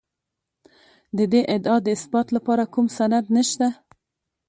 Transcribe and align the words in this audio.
د 1.17 1.19
دې 1.31 1.41
ادعا 1.55 1.77
د 1.83 1.87
اثبات 1.95 2.27
لپاره 2.35 2.63
کوم 2.73 2.85
سند 2.97 3.25
نشته. 3.35 3.67